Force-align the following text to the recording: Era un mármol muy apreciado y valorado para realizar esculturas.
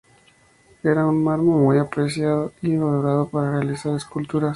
Era 0.81 1.05
un 1.05 1.21
mármol 1.23 1.59
muy 1.61 1.77
apreciado 1.77 2.53
y 2.63 2.75
valorado 2.75 3.29
para 3.29 3.51
realizar 3.59 3.93
esculturas. 3.95 4.49